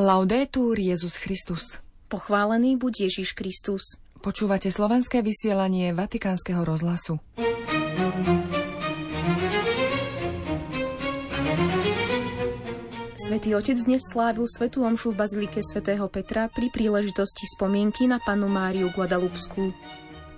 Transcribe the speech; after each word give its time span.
Laudetur 0.00 0.80
Jezus 0.80 1.20
Christus. 1.20 1.76
Pochválený 2.08 2.80
buď 2.80 3.12
Ježiš 3.12 3.36
Kristus. 3.36 4.00
Počúvate 4.24 4.72
slovenské 4.72 5.20
vysielanie 5.20 5.92
Vatikánskeho 5.92 6.64
rozhlasu. 6.64 7.20
Svetý 13.20 13.52
Otec 13.52 13.76
dnes 13.84 14.00
slávil 14.08 14.48
Svetú 14.48 14.88
Omšu 14.88 15.12
v 15.12 15.20
Bazilike 15.20 15.60
svätého 15.60 16.08
Petra 16.08 16.48
pri 16.48 16.72
príležitosti 16.72 17.44
spomienky 17.52 18.08
na 18.08 18.16
panu 18.24 18.48
Máriu 18.48 18.88
Guadalupskú. 18.96 19.76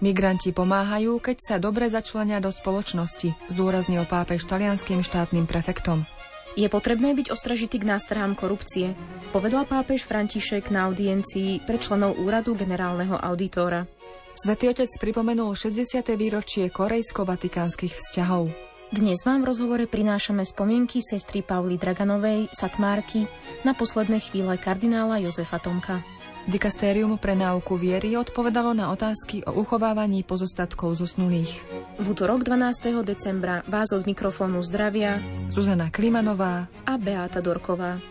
Migranti 0.02 0.50
pomáhajú, 0.50 1.22
keď 1.22 1.38
sa 1.38 1.56
dobre 1.62 1.86
začlenia 1.86 2.42
do 2.42 2.50
spoločnosti, 2.50 3.30
zdôraznil 3.54 4.10
pápež 4.10 4.42
talianským 4.42 5.06
štátnym 5.06 5.46
prefektom. 5.46 6.02
Je 6.52 6.68
potrebné 6.68 7.16
byť 7.16 7.32
ostražitý 7.32 7.80
k 7.80 7.88
nástrahám 7.96 8.36
korupcie, 8.36 8.92
povedal 9.32 9.64
pápež 9.64 10.04
František 10.04 10.68
na 10.68 10.84
audiencii 10.92 11.64
pre 11.64 11.80
členov 11.80 12.20
úradu 12.20 12.52
generálneho 12.52 13.16
auditora. 13.16 13.88
Svetý 14.36 14.68
otec 14.68 14.88
pripomenul 15.00 15.56
60. 15.56 16.04
výročie 16.12 16.68
korejsko-vatikánskych 16.68 17.96
vzťahov. 17.96 18.52
Dnes 18.92 19.24
vám 19.24 19.40
v 19.40 19.48
rozhovore 19.48 19.84
prinášame 19.88 20.44
spomienky 20.44 21.00
sestry 21.00 21.40
Pauli 21.40 21.80
Draganovej, 21.80 22.52
Satmárky, 22.52 23.24
na 23.64 23.72
posledné 23.72 24.20
chvíle 24.20 24.60
kardinála 24.60 25.24
Jozefa 25.24 25.56
Tomka. 25.56 26.04
Dikastérium 26.42 27.22
pre 27.22 27.38
náuku 27.38 27.78
viery 27.78 28.18
odpovedalo 28.18 28.74
na 28.74 28.90
otázky 28.90 29.46
o 29.46 29.62
uchovávaní 29.62 30.26
pozostatkov 30.26 30.98
zosnulých. 30.98 31.62
V 32.02 32.06
útorok 32.10 32.42
12. 32.42 33.06
decembra 33.06 33.62
vás 33.70 33.94
od 33.94 34.02
mikrofónu 34.02 34.58
zdravia 34.66 35.22
Zuzana 35.54 35.94
Klimanová 35.94 36.66
a 36.82 36.98
Beáta 36.98 37.38
Dorková. 37.38 38.02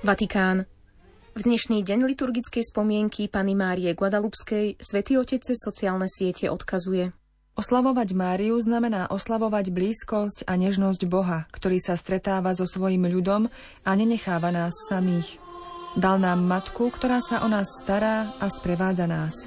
Vatikán. 0.00 0.64
V 1.36 1.40
dnešný 1.44 1.84
deň 1.84 2.08
liturgickej 2.08 2.64
spomienky 2.64 3.28
Pany 3.28 3.52
Márie 3.52 3.92
Guadalupskej 3.92 4.80
svätý 4.80 5.20
Otec 5.20 5.44
sociálne 5.52 6.08
siete 6.08 6.48
odkazuje. 6.48 7.12
Oslavovať 7.58 8.14
Máriu 8.14 8.54
znamená 8.62 9.10
oslavovať 9.10 9.74
blízkosť 9.74 10.46
a 10.46 10.54
nežnosť 10.54 11.02
Boha, 11.10 11.42
ktorý 11.50 11.82
sa 11.82 11.98
stretáva 11.98 12.54
so 12.54 12.62
svojim 12.62 13.02
ľudom 13.10 13.50
a 13.82 13.90
nenecháva 13.98 14.54
nás 14.54 14.86
samých. 14.86 15.42
Dal 15.98 16.22
nám 16.22 16.46
matku, 16.46 16.86
ktorá 16.86 17.18
sa 17.18 17.42
o 17.42 17.50
nás 17.50 17.66
stará 17.82 18.38
a 18.38 18.46
sprevádza 18.46 19.10
nás. 19.10 19.42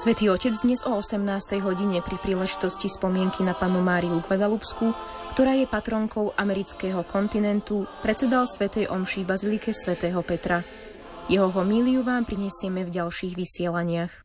Svetý 0.00 0.32
Otec 0.32 0.56
dnes 0.64 0.80
o 0.88 0.96
18. 0.96 1.60
hodine 1.60 2.00
pri 2.00 2.16
príležitosti 2.16 2.88
spomienky 2.88 3.44
na 3.44 3.52
panu 3.52 3.84
Máriu 3.84 4.24
Guadalupsku, 4.24 4.96
ktorá 5.36 5.52
je 5.60 5.68
patronkou 5.68 6.32
amerického 6.40 7.04
kontinentu, 7.04 7.84
predsedal 8.00 8.48
Svetej 8.48 8.88
Omši 8.88 9.20
v 9.20 9.28
Bazilike 9.28 9.76
svätého 9.76 10.24
Petra. 10.24 10.64
Jeho 11.28 11.52
homíliu 11.52 12.00
vám 12.00 12.24
prinesieme 12.24 12.80
v 12.88 12.96
ďalších 12.96 13.36
vysielaniach. 13.36 14.24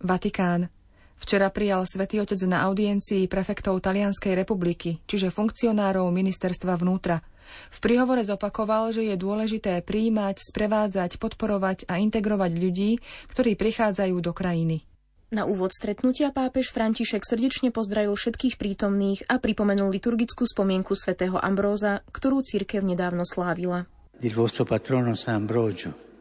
Vatikán. 0.00 0.72
Včera 1.20 1.52
prijal 1.52 1.84
Svetý 1.84 2.24
Otec 2.24 2.40
na 2.48 2.64
audiencii 2.64 3.28
prefektov 3.28 3.84
Talianskej 3.84 4.32
republiky, 4.32 5.04
čiže 5.04 5.28
funkcionárov 5.28 6.08
ministerstva 6.08 6.80
vnútra– 6.80 7.20
v 7.70 7.78
príhovore 7.78 8.22
zopakoval, 8.22 8.94
že 8.94 9.06
je 9.06 9.16
dôležité 9.18 9.82
príjmať, 9.82 10.42
sprevádzať, 10.42 11.18
podporovať 11.18 11.88
a 11.88 11.98
integrovať 11.98 12.52
ľudí, 12.56 13.00
ktorí 13.30 13.58
prichádzajú 13.58 14.16
do 14.18 14.32
krajiny. 14.34 14.86
Na 15.32 15.48
úvod 15.48 15.72
stretnutia 15.72 16.28
pápež 16.28 16.68
František 16.76 17.24
srdečne 17.24 17.72
pozdravil 17.72 18.12
všetkých 18.12 18.60
prítomných 18.60 19.24
a 19.32 19.40
pripomenul 19.40 19.88
liturgickú 19.88 20.44
spomienku 20.44 20.92
svätého 20.92 21.40
Ambróza, 21.40 22.04
ktorú 22.12 22.44
církev 22.44 22.84
nedávno 22.84 23.24
slávila. 23.24 23.88
Il 24.20 24.36
vostro 24.36 24.68
patrono 24.68 25.16
San 25.16 25.48
Ambrogio 25.48 26.11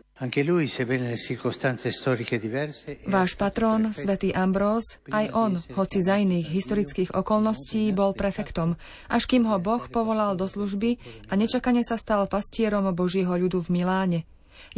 Váš 3.10 3.32
patrón, 3.34 3.90
svätý 3.90 4.30
Ambrós, 4.38 5.02
aj 5.10 5.26
on, 5.34 5.58
hoci 5.58 6.00
za 6.06 6.22
iných 6.22 6.46
historických 6.46 7.18
okolností, 7.18 7.90
bol 7.90 8.14
prefektom, 8.14 8.78
až 9.10 9.24
kým 9.26 9.50
ho 9.50 9.58
Boh 9.58 9.82
povolal 9.90 10.38
do 10.38 10.46
služby 10.46 11.02
a 11.32 11.34
nečakane 11.34 11.82
sa 11.82 11.98
stal 11.98 12.30
pastierom 12.30 12.86
Božieho 12.94 13.34
ľudu 13.34 13.66
v 13.66 13.82
Miláne. 13.82 14.20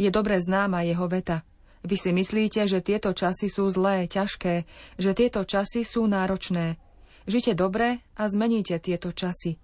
Je 0.00 0.08
dobre 0.08 0.40
známa 0.40 0.80
jeho 0.86 1.04
veta. 1.12 1.44
Vy 1.84 2.00
si 2.00 2.16
myslíte, 2.16 2.64
že 2.64 2.80
tieto 2.80 3.12
časy 3.12 3.52
sú 3.52 3.68
zlé, 3.68 4.08
ťažké, 4.08 4.64
že 4.96 5.12
tieto 5.12 5.44
časy 5.44 5.84
sú 5.84 6.08
náročné. 6.08 6.80
Žite 7.28 7.52
dobre 7.52 8.00
a 8.16 8.24
zmeníte 8.32 8.80
tieto 8.80 9.12
časy. 9.12 9.60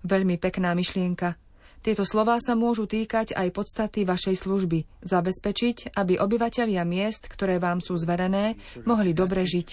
Veľmi 0.00 0.40
pekná 0.40 0.72
myšlienka– 0.72 1.36
tieto 1.80 2.04
slová 2.04 2.36
sa 2.44 2.52
môžu 2.52 2.84
týkať 2.84 3.32
aj 3.32 3.56
podstaty 3.56 4.04
vašej 4.04 4.44
služby. 4.44 4.84
Zabezpečiť, 5.00 5.96
aby 5.96 6.20
obyvatelia 6.20 6.84
miest, 6.84 7.24
ktoré 7.24 7.56
vám 7.56 7.80
sú 7.80 7.96
zverené, 7.96 8.60
mohli 8.84 9.16
dobre 9.16 9.48
žiť. 9.48 9.68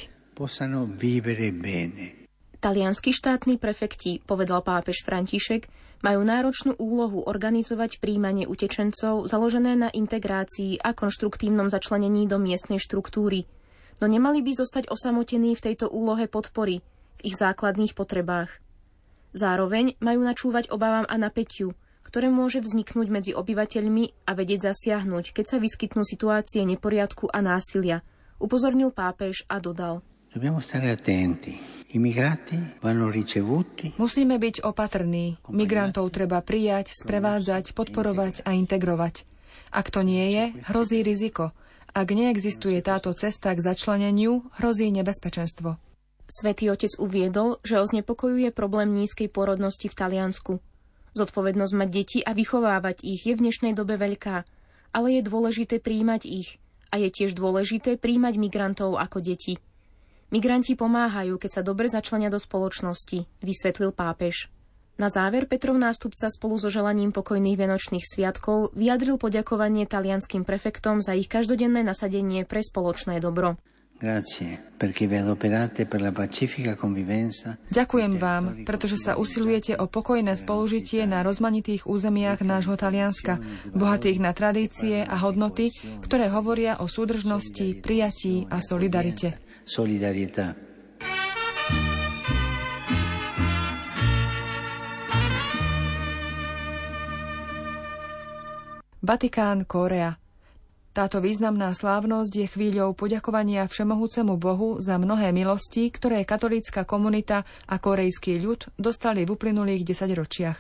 Talianskí 2.57 3.12
štátni 3.12 3.59
prefekti, 3.59 4.23
povedal 4.23 4.63
pápež 4.63 5.03
František, 5.03 5.67
majú 6.01 6.22
náročnú 6.23 6.79
úlohu 6.79 7.25
organizovať 7.28 8.00
príjmanie 8.00 8.47
utečencov 8.47 9.28
založené 9.28 9.75
na 9.75 9.90
integrácii 9.91 10.81
a 10.81 10.96
konštruktívnom 10.96 11.67
začlenení 11.67 12.25
do 12.29 12.40
miestnej 12.40 12.79
štruktúry. 12.79 13.50
No 13.97 14.06
nemali 14.06 14.46
by 14.46 14.51
zostať 14.53 14.94
osamotení 14.94 15.57
v 15.57 15.63
tejto 15.69 15.90
úlohe 15.90 16.29
podpory, 16.29 16.85
v 17.17 17.22
ich 17.25 17.35
základných 17.35 17.97
potrebách. 17.97 18.62
Zároveň 19.34 19.97
majú 20.01 20.22
načúvať 20.22 20.69
obavám 20.69 21.06
a 21.09 21.16
napätiu, 21.17 21.73
ktoré 22.17 22.33
môže 22.33 22.66
vzniknúť 22.66 23.13
medzi 23.13 23.31
obyvateľmi 23.38 24.25
a 24.25 24.33
vedieť 24.33 24.73
zasiahnuť, 24.73 25.38
keď 25.38 25.45
sa 25.53 25.57
vyskytnú 25.61 26.01
situácie 26.01 26.66
neporiadku 26.66 27.29
a 27.29 27.45
násilia, 27.45 28.01
upozornil 28.41 28.89
pápež 28.89 29.45
a 29.45 29.61
dodal. 29.61 30.01
Musíme 34.01 34.35
byť 34.41 34.55
opatrní. 34.66 35.25
Migrantov 35.53 36.09
treba 36.09 36.41
prijať, 36.41 36.89
sprevádzať, 36.89 37.78
podporovať 37.78 38.49
a 38.49 38.57
integrovať. 38.57 39.29
Ak 39.69 39.94
to 39.94 40.01
nie 40.01 40.25
je, 40.34 40.44
hrozí 40.73 41.05
riziko. 41.05 41.53
Ak 41.94 42.09
neexistuje 42.09 42.81
táto 42.81 43.13
cesta 43.13 43.53
k 43.53 43.61
začleneniu, 43.61 44.41
hrozí 44.57 44.89
nebezpečenstvo. 44.89 45.78
Svetý 46.25 46.73
otec 46.73 46.97
uviedol, 46.97 47.61
že 47.61 47.78
o 47.78 47.85
znepokojuje 47.85 48.49
problém 48.57 48.89
nízkej 48.97 49.29
porodnosti 49.29 49.85
v 49.85 49.94
Taliansku. 50.01 50.57
Zodpovednosť 51.17 51.73
mať 51.73 51.89
deti 51.89 52.19
a 52.22 52.38
vychovávať 52.38 53.01
ich 53.01 53.25
je 53.25 53.33
v 53.33 53.50
dnešnej 53.50 53.73
dobe 53.73 53.97
veľká, 53.97 54.45
ale 54.93 55.17
je 55.17 55.22
dôležité 55.25 55.81
príjmať 55.81 56.29
ich 56.29 56.61
a 56.93 57.02
je 57.02 57.09
tiež 57.09 57.34
dôležité 57.34 57.97
príjmať 57.97 58.37
migrantov 58.37 59.02
ako 59.02 59.25
deti. 59.25 59.58
Migranti 60.29 60.78
pomáhajú, 60.78 61.41
keď 61.41 61.52
sa 61.58 61.61
dobre 61.66 61.90
začlenia 61.90 62.29
do 62.29 62.37
spoločnosti, 62.37 63.25
vysvetlil 63.41 63.97
pápež. 63.97 64.53
Na 65.02 65.09
záver 65.09 65.49
Petrov 65.49 65.81
nástupca 65.81 66.29
spolu 66.29 66.61
so 66.61 66.69
želaním 66.69 67.09
pokojných 67.09 67.58
vianočných 67.58 68.05
sviatkov 68.05 68.78
vyjadril 68.78 69.17
poďakovanie 69.17 69.90
talianským 69.90 70.46
prefektom 70.46 71.02
za 71.02 71.17
ich 71.17 71.25
každodenné 71.25 71.81
nasadenie 71.81 72.46
pre 72.46 72.61
spoločné 72.61 73.17
dobro. 73.17 73.58
Ďakujem 77.67 78.14
vám, 78.22 78.44
pretože 78.61 78.97
sa 79.02 79.17
usilujete 79.17 79.73
o 79.73 79.90
pokojné 79.90 80.38
spolužitie 80.38 81.09
na 81.09 81.26
rozmanitých 81.26 81.90
územiach 81.90 82.46
nášho 82.46 82.78
Talianska, 82.78 83.41
bohatých 83.73 84.22
na 84.22 84.38
tradície 84.38 85.02
a 85.02 85.17
hodnoty, 85.17 85.73
ktoré 86.05 86.29
hovoria 86.29 86.78
o 86.78 86.85
súdržnosti, 86.85 87.82
prijatí 87.82 88.46
a 88.53 88.61
solidarite. 88.61 89.41
Vatikán, 99.02 99.66
Kórea. 99.66 100.27
Táto 100.97 101.22
významná 101.22 101.78
slávnosť 101.78 102.34
je 102.34 102.47
chvíľou 102.49 102.97
poďakovania 102.97 103.70
Všemohúcemu 103.70 104.34
Bohu 104.34 104.82
za 104.82 104.97
mnohé 104.97 105.29
milosti, 105.29 105.94
ktoré 105.94 106.26
katolícka 106.26 106.90
komunita 106.90 107.46
a 107.70 107.78
korejský 107.78 108.41
ľud 108.41 108.73
dostali 108.82 109.22
v 109.22 109.38
uplynulých 109.38 109.85
desaťročiach. 109.85 110.58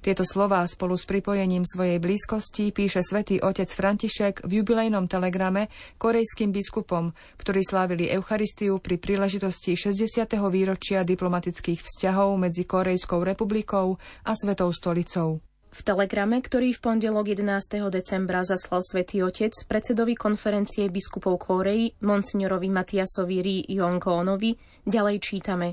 Tieto 0.00 0.24
slová 0.24 0.64
spolu 0.64 0.96
s 0.96 1.04
pripojením 1.04 1.68
svojej 1.68 2.00
blízkosti 2.00 2.72
píše 2.72 3.04
svätý 3.04 3.36
otec 3.44 3.68
František 3.68 4.48
v 4.48 4.64
jubilejnom 4.64 5.12
telegrame 5.12 5.68
korejským 6.00 6.56
biskupom, 6.56 7.12
ktorí 7.36 7.60
slávili 7.60 8.08
Eucharistiu 8.08 8.80
pri 8.80 8.96
príležitosti 8.96 9.76
60. 9.76 10.24
výročia 10.48 11.04
diplomatických 11.04 11.84
vzťahov 11.84 12.32
medzi 12.40 12.64
Korejskou 12.64 13.20
republikou 13.20 14.00
a 14.24 14.32
Svetou 14.32 14.72
stolicou. 14.72 15.44
V 15.72 15.80
telegrame, 15.82 16.38
ktorý 16.38 16.76
v 16.76 16.82
pondelok 16.82 17.34
11. 17.34 17.90
decembra 17.90 18.46
zaslal 18.46 18.84
svätý 18.86 19.26
Otec 19.26 19.52
predsedovi 19.66 20.14
konferencie 20.14 20.86
biskupov 20.86 21.42
Kórei, 21.42 21.90
monsignorovi 22.00 22.70
Matiasovi 22.70 23.38
Ri 23.42 23.58
Yongkoonovi, 23.74 24.82
ďalej 24.86 25.16
čítame. 25.18 25.68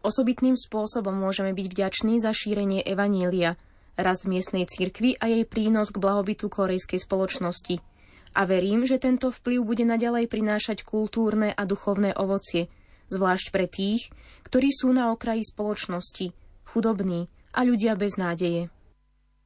Osobitným 0.00 0.56
spôsobom 0.56 1.12
môžeme 1.12 1.52
byť 1.52 1.66
vďační 1.68 2.24
za 2.24 2.32
šírenie 2.32 2.80
Evanielia, 2.80 3.60
rast 4.00 4.24
miestnej 4.24 4.64
cirkvi 4.64 5.20
a 5.20 5.28
jej 5.28 5.44
prínos 5.44 5.92
k 5.92 6.00
blahobytu 6.00 6.48
korejskej 6.48 7.04
spoločnosti. 7.04 7.76
A 8.32 8.46
verím, 8.48 8.88
že 8.88 8.96
tento 8.96 9.28
vplyv 9.28 9.60
bude 9.60 9.84
naďalej 9.84 10.30
prinášať 10.30 10.88
kultúrne 10.88 11.52
a 11.52 11.62
duchovné 11.68 12.16
ovocie, 12.16 12.72
zvlášť 13.12 13.46
pre 13.52 13.66
tých, 13.68 14.08
ktorí 14.46 14.72
sú 14.72 14.94
na 14.94 15.12
okraji 15.12 15.44
spoločnosti, 15.44 16.32
chudobní 16.64 17.28
a 17.52 17.66
ľudia 17.66 17.98
bez 17.98 18.16
nádeje. 18.16 18.70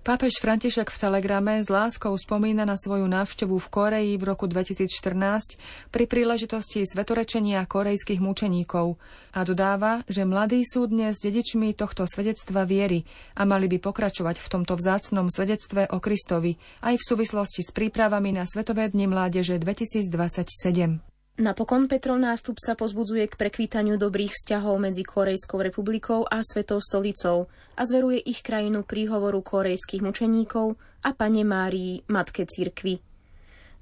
Pápež 0.04 0.36
František 0.36 0.92
v 0.92 1.00
telegrame 1.00 1.64
s 1.64 1.72
láskou 1.72 2.12
spomína 2.12 2.68
na 2.68 2.76
svoju 2.76 3.08
návštevu 3.08 3.56
v 3.56 3.68
Koreji 3.72 4.12
v 4.20 4.28
roku 4.28 4.44
2014 4.44 5.56
pri 5.88 6.04
príležitosti 6.04 6.84
svetorečenia 6.84 7.64
korejských 7.64 8.20
mučeníkov 8.20 9.00
a 9.32 9.40
dodáva, 9.48 10.04
že 10.04 10.28
mladí 10.28 10.60
sú 10.68 10.92
dnes 10.92 11.16
dedičmi 11.24 11.72
tohto 11.72 12.04
svedectva 12.04 12.68
viery 12.68 13.08
a 13.32 13.48
mali 13.48 13.64
by 13.64 13.80
pokračovať 13.80 14.44
v 14.44 14.50
tomto 14.52 14.76
vzácnom 14.76 15.32
svedectve 15.32 15.88
o 15.88 15.96
Kristovi 16.04 16.60
aj 16.84 17.00
v 17.00 17.06
súvislosti 17.08 17.64
s 17.64 17.72
prípravami 17.72 18.36
na 18.36 18.44
Svetové 18.44 18.92
dni 18.92 19.08
mládeže 19.08 19.56
2027. 19.56 21.13
Napokon 21.34 21.90
Petrov 21.90 22.14
nástup 22.22 22.62
sa 22.62 22.78
pozbudzuje 22.78 23.26
k 23.26 23.34
prekvítaniu 23.34 23.98
dobrých 23.98 24.31
vzťahov 24.31 24.78
medzi 24.78 25.02
Korejskou 25.02 25.58
republikou 25.58 26.22
a 26.22 26.46
Svetou 26.46 26.78
stolicou 26.78 27.50
a 27.75 27.82
zveruje 27.82 28.22
ich 28.22 28.38
krajinu 28.38 28.86
príhovoru 28.86 29.42
korejských 29.42 29.98
mučeníkov 29.98 30.78
a 31.02 31.10
pane 31.10 31.42
Márii, 31.42 32.06
Matke 32.06 32.46
Cirkvy. 32.46 33.02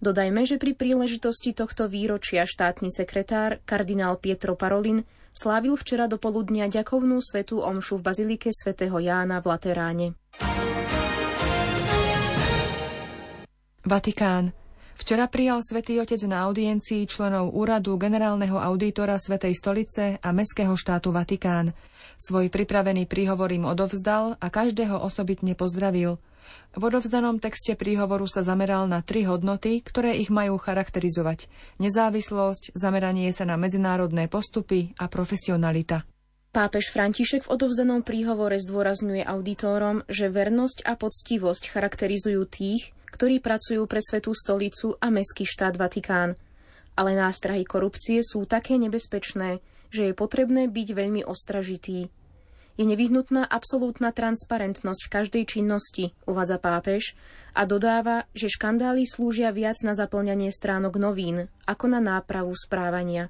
Dodajme, 0.01 0.49
že 0.49 0.57
pri 0.57 0.73
príležitosti 0.73 1.53
tohto 1.53 1.93
výročia 1.93 2.49
štátny 2.49 2.89
sekretár, 2.89 3.61
kardinál 3.69 4.17
Pietro 4.17 4.57
Parolin, 4.57 5.05
slávil 5.37 5.77
včera 5.77 6.09
do 6.09 6.17
poludnia 6.17 6.73
ďakovnú 6.73 7.21
svetú 7.21 7.61
omšu 7.61 8.01
v 8.01 8.17
bazilike 8.17 8.49
svätého 8.49 8.97
Jána 8.97 9.45
v 9.45 9.47
Lateráne. 9.53 10.07
Vatikán. 13.85 14.57
Včera 15.03 15.27
prijal 15.27 15.67
svätý 15.67 15.99
Otec 15.99 16.23
na 16.31 16.47
audiencii 16.47 17.11
členov 17.11 17.51
úradu 17.59 17.99
generálneho 17.99 18.55
auditora 18.55 19.19
Svetej 19.19 19.59
stolice 19.59 20.23
a 20.23 20.31
Mestského 20.31 20.79
štátu 20.79 21.11
Vatikán. 21.11 21.75
Svoj 22.23 22.47
pripravený 22.55 23.11
príhovor 23.11 23.51
im 23.51 23.67
odovzdal 23.67 24.39
a 24.39 24.47
každého 24.47 24.95
osobitne 25.03 25.59
pozdravil. 25.59 26.23
V 26.79 26.83
odovzdanom 26.87 27.43
texte 27.43 27.75
príhovoru 27.75 28.31
sa 28.31 28.47
zameral 28.47 28.87
na 28.87 29.03
tri 29.03 29.27
hodnoty, 29.27 29.83
ktoré 29.83 30.23
ich 30.23 30.31
majú 30.31 30.55
charakterizovať. 30.55 31.51
Nezávislosť, 31.83 32.71
zameranie 32.79 33.35
sa 33.35 33.43
na 33.43 33.59
medzinárodné 33.59 34.31
postupy 34.31 34.95
a 35.03 35.11
profesionalita. 35.11 36.07
Pápež 36.55 36.95
František 36.95 37.51
v 37.51 37.53
odovzdanom 37.59 38.07
príhovore 38.07 38.55
zdôrazňuje 38.63 39.27
auditórom, 39.27 40.07
že 40.07 40.31
vernosť 40.31 40.87
a 40.87 40.95
poctivosť 40.95 41.75
charakterizujú 41.75 42.47
tých, 42.47 42.95
ktorí 43.13 43.45
pracujú 43.45 43.85
pre 43.85 44.01
Svetú 44.01 44.33
stolicu 44.33 44.97
a 44.99 45.13
Mestský 45.13 45.45
štát 45.45 45.77
Vatikán. 45.77 46.35
Ale 46.97 47.13
nástrahy 47.13 47.63
korupcie 47.69 48.25
sú 48.25 48.49
také 48.49 48.81
nebezpečné, 48.81 49.61
že 49.93 50.11
je 50.11 50.15
potrebné 50.17 50.73
byť 50.73 50.89
veľmi 50.97 51.23
ostražitý. 51.23 52.09
Je 52.81 52.89
nevyhnutná 52.89 53.45
absolútna 53.45 54.17
transparentnosť 54.17 55.01
v 55.05 55.13
každej 55.13 55.45
činnosti, 55.45 56.17
uvádza 56.25 56.57
pápež, 56.57 57.13
a 57.53 57.69
dodáva, 57.69 58.25
že 58.33 58.49
škandály 58.49 59.05
slúžia 59.05 59.53
viac 59.53 59.77
na 59.85 59.93
zaplňanie 59.93 60.49
stránok 60.49 60.97
novín, 60.97 61.53
ako 61.69 61.93
na 61.93 62.01
nápravu 62.01 62.57
správania. 62.57 63.29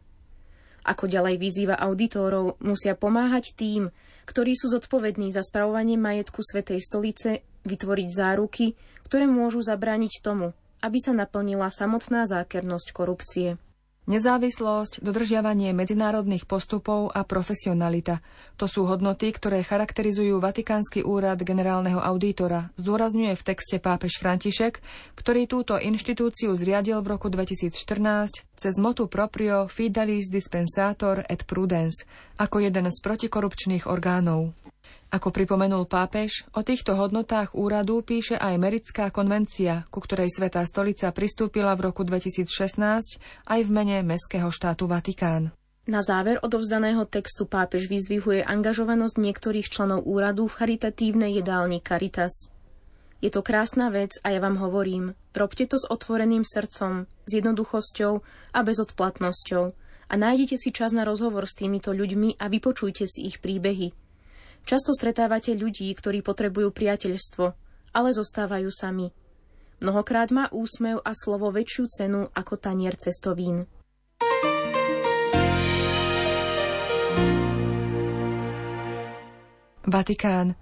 Ako 0.87 1.11
ďalej 1.11 1.43
vyzýva 1.43 1.75
auditórov, 1.75 2.58
musia 2.62 2.94
pomáhať 2.94 3.55
tým, 3.58 3.90
ktorí 4.26 4.55
sú 4.55 4.70
zodpovední 4.70 5.34
za 5.34 5.43
spravovanie 5.43 5.99
majetku 5.99 6.38
Svetej 6.38 6.79
stolice, 6.79 7.43
vytvoriť 7.64 8.08
záruky, 8.10 8.74
ktoré 9.06 9.28
môžu 9.28 9.60
zabrániť 9.60 10.24
tomu, 10.24 10.56
aby 10.82 10.98
sa 10.98 11.14
naplnila 11.14 11.70
samotná 11.70 12.26
zákernosť 12.26 12.88
korupcie. 12.90 13.60
Nezávislosť, 14.02 14.98
dodržiavanie 14.98 15.70
medzinárodných 15.70 16.50
postupov 16.50 17.14
a 17.14 17.22
profesionalita. 17.22 18.18
To 18.58 18.66
sú 18.66 18.82
hodnoty, 18.90 19.30
ktoré 19.30 19.62
charakterizujú 19.62 20.42
Vatikánsky 20.42 21.06
úrad 21.06 21.38
generálneho 21.38 22.02
auditora, 22.02 22.74
zdôrazňuje 22.82 23.30
v 23.38 23.46
texte 23.46 23.78
pápež 23.78 24.18
František, 24.18 24.82
ktorý 25.14 25.46
túto 25.46 25.78
inštitúciu 25.78 26.50
zriadil 26.58 26.98
v 26.98 27.14
roku 27.14 27.30
2014 27.30 28.42
cez 28.58 28.74
motu 28.82 29.06
proprio 29.06 29.70
Fidelis 29.70 30.26
Dispensator 30.26 31.22
et 31.30 31.46
Prudence 31.46 32.02
ako 32.42 32.58
jeden 32.58 32.90
z 32.90 32.98
protikorupčných 33.06 33.86
orgánov. 33.86 34.50
Ako 35.12 35.28
pripomenul 35.28 35.84
pápež, 35.92 36.48
o 36.56 36.64
týchto 36.64 36.96
hodnotách 36.96 37.52
úradu 37.52 38.00
píše 38.00 38.40
aj 38.40 38.56
Merická 38.56 39.12
konvencia, 39.12 39.84
ku 39.92 40.00
ktorej 40.00 40.32
Svetá 40.32 40.64
stolica 40.64 41.12
pristúpila 41.12 41.76
v 41.76 41.92
roku 41.92 42.00
2016 42.00 43.20
aj 43.44 43.60
v 43.60 43.68
mene 43.68 44.00
Mestského 44.00 44.48
štátu 44.48 44.88
Vatikán. 44.88 45.52
Na 45.84 46.00
záver 46.00 46.40
odovzdaného 46.40 47.04
textu 47.04 47.44
pápež 47.44 47.92
vyzdvihuje 47.92 48.40
angažovanosť 48.40 49.20
niektorých 49.20 49.68
členov 49.68 50.08
úradu 50.08 50.48
v 50.48 50.56
charitatívnej 50.64 51.44
jedálni 51.44 51.84
Caritas. 51.84 52.48
Je 53.20 53.28
to 53.28 53.44
krásna 53.44 53.92
vec 53.92 54.16
a 54.24 54.32
ja 54.32 54.40
vám 54.40 54.56
hovorím, 54.64 55.12
robte 55.36 55.68
to 55.68 55.76
s 55.76 55.84
otvoreným 55.92 56.40
srdcom, 56.40 57.04
s 57.04 57.31
jednoduchosťou 57.36 58.12
a 58.56 58.58
bezodplatnosťou 58.64 59.64
a 60.08 60.14
nájdete 60.16 60.56
si 60.56 60.72
čas 60.72 60.96
na 60.96 61.04
rozhovor 61.04 61.44
s 61.44 61.52
týmito 61.52 61.92
ľuďmi 61.92 62.40
a 62.40 62.48
vypočujte 62.48 63.04
si 63.04 63.28
ich 63.28 63.44
príbehy– 63.44 63.92
Často 64.62 64.94
stretávate 64.94 65.52
ľudí, 65.58 65.90
ktorí 65.92 66.22
potrebujú 66.22 66.70
priateľstvo, 66.70 67.44
ale 67.92 68.08
zostávajú 68.14 68.70
sami. 68.72 69.10
Mnohokrát 69.82 70.31
má 70.31 70.46
úsmev 70.54 71.02
a 71.02 71.10
slovo 71.12 71.50
väčšiu 71.50 71.84
cenu 71.90 72.20
ako 72.31 72.54
tanier 72.54 72.94
cestovín. 72.94 73.66
Vatikán. 79.82 80.54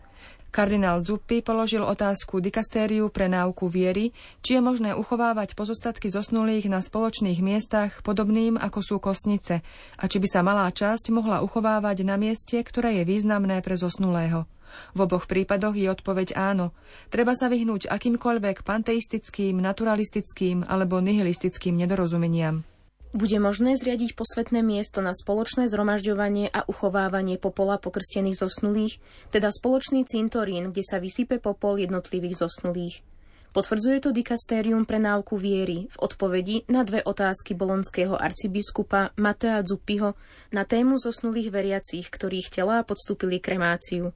Kardinál 0.51 1.07
Zuppi 1.07 1.47
položil 1.47 1.87
otázku 1.87 2.43
dikastériu 2.43 3.07
pre 3.15 3.31
náuku 3.31 3.71
viery, 3.71 4.11
či 4.43 4.59
je 4.59 4.61
možné 4.63 4.99
uchovávať 4.99 5.55
pozostatky 5.55 6.11
zosnulých 6.11 6.67
na 6.67 6.83
spoločných 6.83 7.39
miestach 7.39 8.03
podobným 8.03 8.59
ako 8.59 8.79
sú 8.83 8.97
kostnice 8.99 9.63
a 9.95 10.05
či 10.11 10.19
by 10.19 10.27
sa 10.27 10.43
malá 10.43 10.67
časť 10.75 11.15
mohla 11.15 11.47
uchovávať 11.47 12.03
na 12.03 12.19
mieste, 12.19 12.59
ktoré 12.59 12.99
je 12.99 13.07
významné 13.07 13.63
pre 13.63 13.79
zosnulého. 13.79 14.51
V 14.95 15.07
oboch 15.07 15.27
prípadoch 15.27 15.75
je 15.75 15.91
odpoveď 15.91 16.35
áno. 16.35 16.75
Treba 17.11 17.35
sa 17.39 17.51
vyhnúť 17.51 17.91
akýmkoľvek 17.91 18.63
panteistickým, 18.67 19.59
naturalistickým 19.59 20.67
alebo 20.67 20.99
nihilistickým 20.99 21.79
nedorozumeniam. 21.79 22.70
Bude 23.11 23.43
možné 23.43 23.75
zriadiť 23.75 24.15
posvetné 24.15 24.63
miesto 24.63 25.03
na 25.03 25.11
spoločné 25.11 25.67
zhromažďovanie 25.67 26.47
a 26.47 26.63
uchovávanie 26.71 27.43
popola 27.43 27.75
pokrstených 27.75 28.39
zosnulých, 28.39 29.03
teda 29.35 29.51
spoločný 29.51 30.07
cintorín, 30.07 30.71
kde 30.71 30.87
sa 30.87 31.03
vysype 31.03 31.43
popol 31.43 31.83
jednotlivých 31.83 32.47
zosnulých. 32.47 33.03
Potvrdzuje 33.51 33.99
to 33.99 34.15
dikastérium 34.15 34.87
pre 34.87 35.03
náuku 35.03 35.35
viery 35.35 35.91
v 35.91 35.97
odpovedi 35.99 36.71
na 36.71 36.87
dve 36.87 37.03
otázky 37.03 37.59
bolonského 37.59 38.15
arcibiskupa 38.15 39.11
Matea 39.19 39.59
Zuppiho 39.67 40.15
na 40.55 40.63
tému 40.63 40.95
zosnulých 40.95 41.51
veriacich, 41.51 42.07
ktorých 42.15 42.47
telá 42.47 42.87
podstúpili 42.87 43.43
kremáciu. 43.43 44.15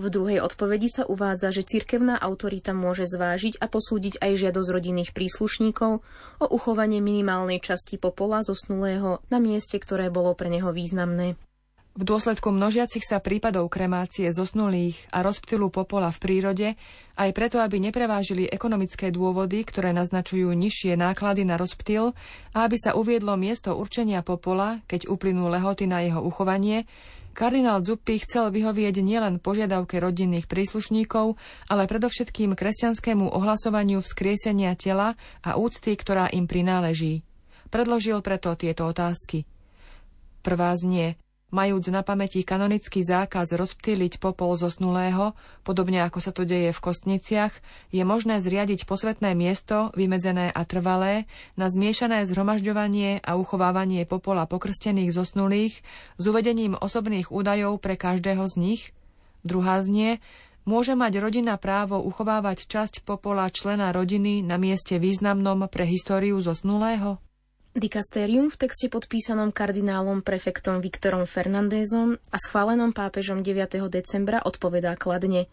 V 0.00 0.08
druhej 0.08 0.40
odpovedi 0.40 0.88
sa 0.88 1.04
uvádza, 1.04 1.52
že 1.52 1.60
cirkevná 1.60 2.16
autorita 2.16 2.72
môže 2.72 3.04
zvážiť 3.04 3.60
a 3.60 3.68
posúdiť 3.68 4.16
aj 4.24 4.32
žiadosť 4.48 4.68
rodinných 4.72 5.12
príslušníkov 5.12 6.00
o 6.40 6.46
uchovanie 6.48 7.04
minimálnej 7.04 7.60
časti 7.60 8.00
popola 8.00 8.40
zosnulého 8.40 9.20
na 9.28 9.36
mieste, 9.36 9.76
ktoré 9.76 10.08
bolo 10.08 10.32
pre 10.32 10.48
neho 10.48 10.72
významné. 10.72 11.36
V 12.00 12.08
dôsledku 12.08 12.48
množiacich 12.48 13.04
sa 13.04 13.20
prípadov 13.20 13.68
kremácie 13.68 14.32
zosnulých 14.32 15.10
a 15.12 15.20
rozptylu 15.20 15.68
popola 15.68 16.08
v 16.08 16.22
prírode, 16.22 16.68
aj 17.20 17.30
preto, 17.36 17.60
aby 17.60 17.76
neprevážili 17.76 18.48
ekonomické 18.48 19.12
dôvody, 19.12 19.68
ktoré 19.68 19.92
naznačujú 19.92 20.48
nižšie 20.48 20.96
náklady 20.96 21.44
na 21.44 21.60
rozptyl 21.60 22.16
a 22.56 22.64
aby 22.64 22.80
sa 22.80 22.96
uviedlo 22.96 23.36
miesto 23.36 23.76
určenia 23.76 24.24
popola, 24.24 24.80
keď 24.88 25.12
uplynú 25.12 25.52
lehoty 25.52 25.84
na 25.84 26.00
jeho 26.00 26.24
uchovanie, 26.24 26.88
Kardinál 27.40 27.80
Zuppi 27.80 28.20
chcel 28.20 28.52
vyhovieť 28.52 29.00
nielen 29.00 29.40
požiadavke 29.40 29.96
rodinných 29.96 30.44
príslušníkov, 30.44 31.40
ale 31.72 31.88
predovšetkým 31.88 32.52
kresťanskému 32.52 33.32
ohlasovaniu 33.32 34.04
vzkriesenia 34.04 34.76
tela 34.76 35.16
a 35.40 35.56
úcty, 35.56 35.96
ktorá 35.96 36.28
im 36.36 36.44
prináleží. 36.44 37.24
Predložil 37.72 38.20
preto 38.20 38.52
tieto 38.60 38.84
otázky. 38.84 39.48
Prvá 40.44 40.76
znie, 40.76 41.16
majúc 41.50 41.90
na 41.90 42.02
pamäti 42.02 42.42
kanonický 42.42 43.02
zákaz 43.02 43.54
rozptýliť 43.54 44.18
popol 44.22 44.54
zosnulého, 44.58 45.34
podobne 45.62 46.02
ako 46.06 46.18
sa 46.18 46.30
to 46.30 46.42
deje 46.46 46.74
v 46.74 46.80
kostniciach, 46.82 47.54
je 47.94 48.02
možné 48.02 48.42
zriadiť 48.42 48.86
posvetné 48.86 49.34
miesto, 49.38 49.90
vymedzené 49.94 50.50
a 50.50 50.62
trvalé, 50.66 51.30
na 51.54 51.70
zmiešané 51.70 52.26
zhromažďovanie 52.26 53.22
a 53.22 53.36
uchovávanie 53.38 54.06
popola 54.06 54.46
pokrstených 54.46 55.14
zosnulých 55.14 55.82
s 56.18 56.22
uvedením 56.26 56.74
osobných 56.74 57.30
údajov 57.30 57.78
pre 57.78 57.94
každého 57.94 58.46
z 58.50 58.54
nich? 58.58 58.82
Druhá 59.46 59.78
znie, 59.80 60.18
môže 60.68 60.92
mať 60.98 61.22
rodina 61.22 61.56
právo 61.56 61.98
uchovávať 62.02 62.68
časť 62.68 63.06
popola 63.06 63.48
člena 63.48 63.90
rodiny 63.90 64.44
na 64.44 64.60
mieste 64.60 65.00
významnom 65.00 65.66
pre 65.70 65.86
históriu 65.86 66.38
zosnulého? 66.42 67.29
Dikastérium 67.70 68.50
v 68.50 68.66
texte 68.66 68.90
podpísanom 68.90 69.54
kardinálom 69.54 70.26
prefektom 70.26 70.82
Viktorom 70.82 71.22
Fernandézom 71.22 72.18
a 72.34 72.36
schválenom 72.42 72.90
pápežom 72.90 73.46
9. 73.46 73.86
decembra 73.86 74.42
odpovedá 74.42 74.98
kladne. 74.98 75.46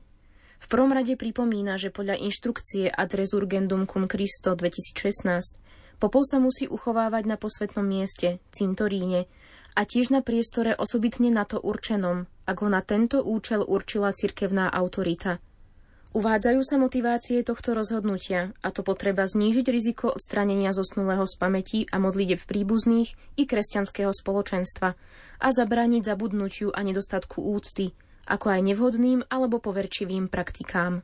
V 0.57 0.65
prvom 0.65 0.89
rade 0.89 1.13
pripomína, 1.13 1.77
že 1.77 1.93
podľa 1.93 2.17
inštrukcie 2.17 2.89
Ad 2.89 3.13
Resurgendum 3.13 3.85
cum 3.85 4.09
Christo 4.09 4.57
2016 4.57 5.61
popol 6.01 6.25
sa 6.25 6.41
musí 6.41 6.65
uchovávať 6.65 7.29
na 7.29 7.37
posvetnom 7.37 7.85
mieste, 7.85 8.41
cintoríne, 8.49 9.29
a 9.77 9.85
tiež 9.85 10.09
na 10.09 10.25
priestore 10.25 10.73
osobitne 10.73 11.29
na 11.29 11.45
to 11.45 11.61
určenom, 11.61 12.25
ak 12.49 12.57
ho 12.65 12.67
na 12.73 12.81
tento 12.81 13.21
účel 13.21 13.61
určila 13.61 14.09
cirkevná 14.09 14.73
autorita– 14.73 15.37
Uvádzajú 16.15 16.61
sa 16.63 16.79
motivácie 16.79 17.43
tohto 17.43 17.75
rozhodnutia, 17.75 18.55
a 18.63 18.71
to 18.71 18.79
potreba 18.79 19.27
znížiť 19.27 19.65
riziko 19.67 20.07
odstranenia 20.07 20.71
zosnulého 20.71 21.27
z 21.27 21.35
pamäti 21.35 21.79
a 21.91 21.99
modlitev 21.99 22.47
príbuzných 22.47 23.11
i 23.35 23.43
kresťanského 23.43 24.15
spoločenstva 24.15 24.89
a 25.43 25.47
zabrániť 25.51 26.07
zabudnutiu 26.07 26.71
a 26.71 26.79
nedostatku 26.87 27.43
úcty, 27.43 27.91
ako 28.23 28.55
aj 28.55 28.61
nevhodným 28.71 29.19
alebo 29.27 29.59
poverčivým 29.59 30.31
praktikám. 30.31 31.03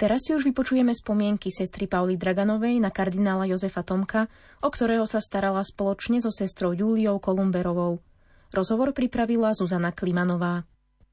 Teraz 0.00 0.24
si 0.24 0.32
už 0.32 0.48
vypočujeme 0.48 0.96
spomienky 0.96 1.52
sestry 1.52 1.84
Pauly 1.84 2.16
Draganovej 2.16 2.80
na 2.80 2.88
kardinála 2.88 3.44
Jozefa 3.52 3.84
Tomka, 3.84 4.32
o 4.64 4.72
ktorého 4.72 5.04
sa 5.04 5.20
starala 5.20 5.60
spoločne 5.60 6.24
so 6.24 6.32
sestrou 6.32 6.72
Júliou 6.72 7.20
Kolumberovou. 7.20 8.00
Rozhovor 8.48 8.96
pripravila 8.96 9.52
Zuzana 9.52 9.92
Klimanová. 9.92 10.64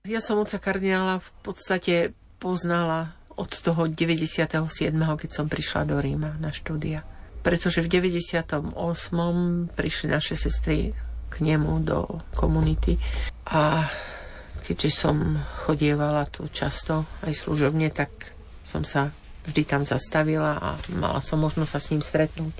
Ja 0.07 0.23
som 0.23 0.39
oca 0.39 0.55
kardinála 0.55 1.19
v 1.19 1.29
podstate 1.43 2.15
poznala 2.39 3.11
od 3.35 3.51
toho 3.51 3.91
97., 3.91 4.55
keď 4.95 5.29
som 5.35 5.51
prišla 5.51 5.83
do 5.83 5.99
Ríma 5.99 6.39
na 6.39 6.55
štúdia. 6.55 7.03
Pretože 7.43 7.83
v 7.83 7.91
98. 7.91 8.71
prišli 9.75 10.07
naše 10.15 10.39
sestry 10.39 10.95
k 11.27 11.35
nemu 11.43 11.83
do 11.83 12.23
komunity 12.31 12.95
a 13.51 13.83
keďže 14.63 14.95
som 14.95 15.43
chodievala 15.67 16.23
tu 16.31 16.47
často 16.47 17.03
aj 17.27 17.35
služobne, 17.35 17.91
tak 17.91 18.36
som 18.67 18.83
sa 18.83 19.15
vždy 19.47 19.63
tam 19.63 19.87
zastavila 19.87 20.59
a 20.59 20.69
mala 20.99 21.23
som 21.23 21.39
možnosť 21.39 21.71
sa 21.71 21.79
s 21.79 21.89
ním 21.95 22.03
stretnúť. 22.03 22.55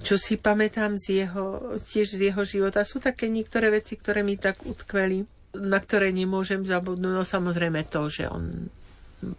Čo 0.00 0.16
si 0.16 0.40
pamätám 0.40 0.96
z 0.96 1.28
jeho, 1.28 1.76
tiež 1.76 2.16
z 2.16 2.32
jeho 2.32 2.42
života, 2.48 2.80
sú 2.88 2.98
také 2.98 3.28
niektoré 3.28 3.68
veci, 3.68 4.00
ktoré 4.00 4.24
mi 4.24 4.40
tak 4.40 4.64
utkveli, 4.64 5.28
na 5.60 5.76
ktoré 5.76 6.10
nemôžem 6.10 6.64
zabudnúť. 6.64 7.12
No 7.12 7.22
samozrejme 7.22 7.84
to, 7.92 8.08
že 8.08 8.24
on 8.26 8.72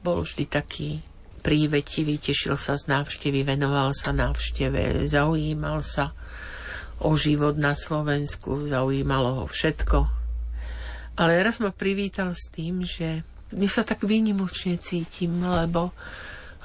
bol 0.06 0.22
vždy 0.22 0.46
taký 0.46 1.02
prívetivý, 1.42 2.22
tešil 2.22 2.58
sa 2.58 2.78
z 2.78 2.90
návštevy, 2.90 3.42
venoval 3.42 3.94
sa 3.98 4.14
návšteve, 4.14 5.10
zaujímal 5.10 5.82
sa 5.82 6.14
o 7.02 7.14
život 7.18 7.58
na 7.60 7.76
Slovensku, 7.76 8.70
zaujímalo 8.70 9.44
ho 9.44 9.46
všetko. 9.50 10.10
Ale 11.20 11.42
raz 11.44 11.60
ma 11.60 11.74
privítal 11.74 12.34
s 12.34 12.50
tým, 12.50 12.82
že 12.86 13.22
dnes 13.56 13.72
sa 13.72 13.88
tak 13.88 14.04
výnimočne 14.04 14.76
cítim, 14.76 15.32
lebo, 15.40 15.96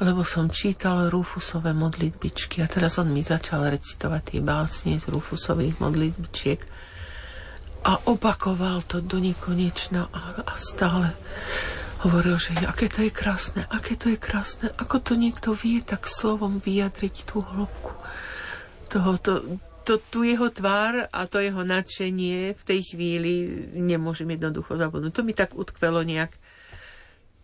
lebo 0.03 0.27
som 0.27 0.51
čítal 0.51 1.07
Rufusové 1.07 1.71
modlitbičky 1.71 2.59
a 2.61 2.67
teraz 2.67 2.99
on 2.99 3.15
mi 3.15 3.23
začal 3.23 3.71
recitovať 3.71 4.23
tie 4.35 4.41
básne 4.43 4.99
z 4.99 5.07
Rufusových 5.07 5.79
modlitbičiek 5.79 6.61
a 7.87 8.11
opakoval 8.11 8.83
to 8.91 8.99
do 8.99 9.23
nekonečna 9.23 10.11
a, 10.11 10.43
a 10.43 10.55
stále 10.59 11.15
hovoril, 12.03 12.35
že 12.43 12.59
aké 12.67 12.91
to 12.91 13.07
je 13.07 13.13
krásne, 13.15 13.63
aké 13.71 13.95
to 13.95 14.11
je 14.11 14.19
krásne, 14.19 14.75
ako 14.75 14.99
to 14.99 15.15
niekto 15.15 15.55
vie 15.55 15.79
tak 15.87 16.11
slovom 16.11 16.59
vyjadriť 16.59 17.15
tú 17.31 17.47
hĺbku 17.47 17.95
toho, 18.91 19.15
to, 19.23 19.95
tu 20.11 20.27
jeho 20.27 20.51
tvár 20.51 21.07
a 21.07 21.21
to 21.31 21.39
jeho 21.39 21.63
nadšenie 21.63 22.59
v 22.59 22.63
tej 22.67 22.81
chvíli 22.93 23.33
nemôžem 23.79 24.27
jednoducho 24.27 24.75
zabudnúť. 24.75 25.13
To 25.15 25.23
mi 25.23 25.33
tak 25.39 25.55
utkvelo 25.55 26.03
nejak 26.03 26.35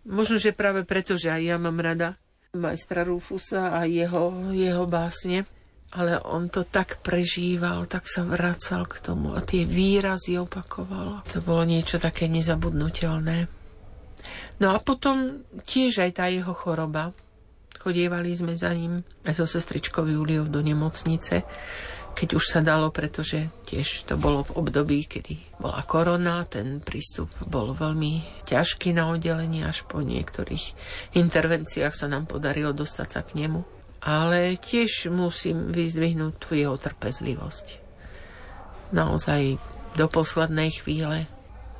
Možno, 0.07 0.39
že 0.39 0.55
práve 0.55 0.87
preto, 0.87 1.19
že 1.19 1.27
aj 1.27 1.41
ja 1.43 1.57
mám 1.59 1.83
rada 1.83 2.15
majstra 2.55 3.03
Rufusa 3.03 3.75
a 3.75 3.83
jeho, 3.83 4.51
jeho 4.55 4.87
básne, 4.87 5.43
ale 5.91 6.19
on 6.23 6.47
to 6.47 6.63
tak 6.63 7.03
prežíval, 7.03 7.87
tak 7.91 8.07
sa 8.07 8.23
vracal 8.23 8.87
k 8.87 9.03
tomu 9.03 9.35
a 9.35 9.43
tie 9.43 9.67
výrazy 9.67 10.39
opakoval. 10.39 11.27
To 11.31 11.39
bolo 11.43 11.67
niečo 11.67 11.99
také 11.99 12.31
nezabudnutelné. 12.31 13.51
No 14.57 14.73
a 14.73 14.81
potom 14.81 15.45
tiež 15.63 16.01
aj 16.01 16.11
tá 16.17 16.25
jeho 16.31 16.51
choroba. 16.55 17.13
Chodievali 17.77 18.33
sme 18.33 18.57
za 18.57 18.73
ním 18.73 19.05
aj 19.23 19.37
so 19.37 19.45
sestričkou 19.45 20.03
Juliou 20.07 20.49
do 20.49 20.59
nemocnice 20.59 21.45
keď 22.17 22.33
už 22.33 22.45
sa 22.49 22.65
dalo, 22.65 22.89
pretože 22.89 23.45
tiež 23.69 24.09
to 24.09 24.17
bolo 24.17 24.41
v 24.41 24.57
období, 24.57 25.05
kedy 25.05 25.37
bola 25.61 25.85
korona, 25.85 26.49
ten 26.49 26.81
prístup 26.81 27.29
bol 27.45 27.77
veľmi 27.77 28.41
ťažký 28.49 28.97
na 28.97 29.13
oddelenie, 29.13 29.61
až 29.61 29.85
po 29.85 30.01
niektorých 30.01 30.73
intervenciách 31.13 31.93
sa 31.93 32.09
nám 32.09 32.25
podarilo 32.25 32.73
dostať 32.73 33.07
sa 33.13 33.21
k 33.21 33.45
nemu. 33.45 33.61
Ale 34.01 34.57
tiež 34.57 35.13
musím 35.13 35.69
vyzdvihnúť 35.69 36.33
tú 36.41 36.57
jeho 36.57 36.73
trpezlivosť. 36.73 37.85
Naozaj 38.97 39.61
do 39.93 40.09
poslednej 40.09 40.73
chvíle. 40.73 41.29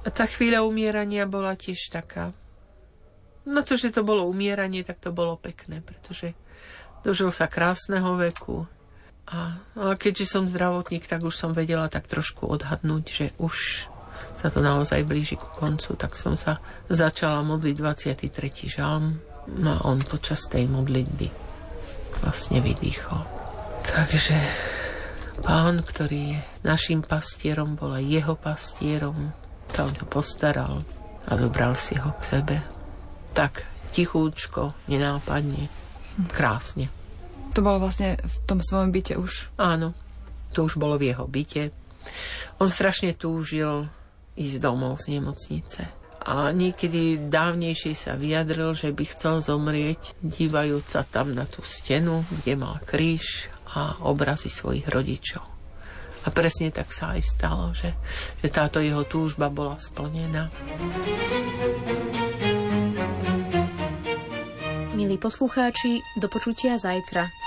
A 0.06 0.10
tá 0.14 0.30
chvíľa 0.30 0.70
umierania 0.70 1.26
bola 1.26 1.58
tiež 1.58 1.90
taká. 1.90 2.30
No 3.50 3.66
to, 3.66 3.74
že 3.74 3.90
to 3.90 4.06
bolo 4.06 4.30
umieranie, 4.30 4.86
tak 4.86 5.02
to 5.02 5.10
bolo 5.10 5.34
pekné, 5.34 5.82
pretože 5.82 6.38
dožil 7.02 7.34
sa 7.34 7.50
krásneho 7.50 8.14
veku, 8.22 8.70
a, 9.28 9.60
a 9.60 9.96
keďže 10.00 10.26
som 10.40 10.48
zdravotník, 10.48 11.04
tak 11.04 11.20
už 11.28 11.36
som 11.36 11.52
vedela 11.52 11.92
tak 11.92 12.08
trošku 12.08 12.48
odhadnúť, 12.48 13.04
že 13.06 13.26
už 13.44 13.88
sa 14.40 14.48
to 14.48 14.64
naozaj 14.64 15.04
blíži 15.04 15.36
ku 15.36 15.50
koncu, 15.52 16.00
tak 16.00 16.16
som 16.16 16.40
sa 16.40 16.64
začala 16.88 17.44
modliť 17.44 17.76
23. 17.76 18.72
žalm. 18.72 19.20
No 19.48 19.70
a 19.76 19.80
on 19.88 20.00
počas 20.04 20.48
tej 20.48 20.68
modlitby 20.72 21.28
vlastne 22.24 22.60
vydýchol. 22.64 23.24
Takže 23.88 24.36
pán, 25.44 25.84
ktorý 25.84 26.36
je 26.36 26.40
našim 26.64 27.04
pastierom, 27.04 27.76
bol 27.76 27.96
aj 27.96 28.06
jeho 28.08 28.36
pastierom, 28.36 29.32
sa 29.68 29.88
o 29.88 29.92
ňo 29.92 30.06
postaral 30.08 30.84
a 31.28 31.32
zobral 31.36 31.76
si 31.76 32.00
ho 32.00 32.12
k 32.16 32.22
sebe. 32.24 32.56
Tak 33.36 33.68
tichúčko, 33.92 34.76
nenápadne, 34.88 35.68
krásne. 36.32 36.92
To 37.58 37.66
bolo 37.66 37.82
vlastne 37.82 38.22
v 38.22 38.36
tom 38.46 38.62
svojom 38.62 38.94
byte 38.94 39.18
už? 39.18 39.50
Áno, 39.58 39.98
to 40.54 40.70
už 40.70 40.78
bolo 40.78 40.94
v 41.02 41.10
jeho 41.10 41.26
byte. 41.26 41.74
On 42.62 42.70
strašne 42.70 43.18
túžil 43.18 43.90
ísť 44.38 44.62
domov 44.62 45.02
z 45.02 45.18
nemocnice. 45.18 45.90
A 46.22 46.54
niekedy 46.54 47.18
dávnejšie 47.18 47.98
sa 47.98 48.14
vyjadril, 48.14 48.78
že 48.78 48.94
by 48.94 49.04
chcel 49.10 49.42
zomrieť, 49.42 50.14
dívajúc 50.22 50.86
sa 50.86 51.02
tam 51.02 51.34
na 51.34 51.50
tú 51.50 51.66
stenu, 51.66 52.22
kde 52.30 52.62
mal 52.62 52.78
kríž 52.86 53.50
a 53.74 54.06
obrazy 54.06 54.54
svojich 54.54 54.86
rodičov. 54.86 55.42
A 56.22 56.28
presne 56.30 56.70
tak 56.70 56.94
sa 56.94 57.18
aj 57.18 57.26
stalo, 57.26 57.74
že, 57.74 57.98
že 58.38 58.54
táto 58.54 58.78
jeho 58.86 59.02
túžba 59.02 59.50
bola 59.50 59.82
splnená. 59.82 60.54
Milí 64.94 65.18
poslucháči, 65.18 66.06
do 66.22 66.30
počutia 66.30 66.78
zajtra. 66.78 67.47